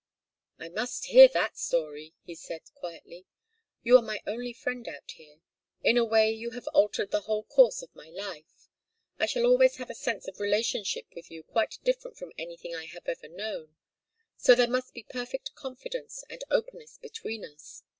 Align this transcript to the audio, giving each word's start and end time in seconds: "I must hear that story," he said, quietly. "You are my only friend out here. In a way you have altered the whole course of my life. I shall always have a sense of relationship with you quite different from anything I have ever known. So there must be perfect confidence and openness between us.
"I 0.57 0.69
must 0.69 1.05
hear 1.05 1.27
that 1.27 1.59
story," 1.59 2.15
he 2.25 2.33
said, 2.33 2.61
quietly. 2.73 3.27
"You 3.83 3.97
are 3.97 4.01
my 4.01 4.19
only 4.25 4.51
friend 4.51 4.87
out 4.87 5.11
here. 5.11 5.41
In 5.83 5.95
a 5.95 6.03
way 6.03 6.31
you 6.31 6.49
have 6.57 6.65
altered 6.69 7.11
the 7.11 7.21
whole 7.21 7.43
course 7.43 7.83
of 7.83 7.93
my 7.95 8.09
life. 8.09 8.67
I 9.19 9.27
shall 9.27 9.45
always 9.45 9.75
have 9.75 9.91
a 9.91 9.93
sense 9.93 10.27
of 10.27 10.39
relationship 10.39 11.05
with 11.15 11.29
you 11.29 11.43
quite 11.43 11.77
different 11.83 12.17
from 12.17 12.33
anything 12.35 12.73
I 12.73 12.85
have 12.85 13.07
ever 13.07 13.27
known. 13.27 13.75
So 14.37 14.55
there 14.55 14.67
must 14.67 14.95
be 14.95 15.03
perfect 15.03 15.53
confidence 15.53 16.23
and 16.31 16.43
openness 16.49 16.97
between 16.97 17.45
us. 17.45 17.83